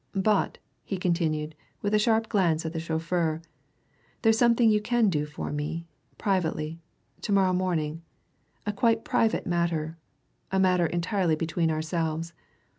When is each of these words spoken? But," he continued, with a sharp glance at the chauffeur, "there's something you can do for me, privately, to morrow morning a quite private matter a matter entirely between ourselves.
But," 0.15 0.57
he 0.83 0.97
continued, 0.97 1.53
with 1.83 1.93
a 1.93 1.99
sharp 1.99 2.27
glance 2.27 2.65
at 2.65 2.73
the 2.73 2.79
chauffeur, 2.79 3.39
"there's 4.23 4.35
something 4.39 4.67
you 4.71 4.81
can 4.81 5.09
do 5.11 5.27
for 5.27 5.51
me, 5.51 5.85
privately, 6.17 6.79
to 7.21 7.31
morrow 7.31 7.53
morning 7.53 8.01
a 8.65 8.73
quite 8.73 9.05
private 9.05 9.45
matter 9.45 9.99
a 10.51 10.59
matter 10.59 10.87
entirely 10.87 11.35
between 11.35 11.69
ourselves. 11.69 12.33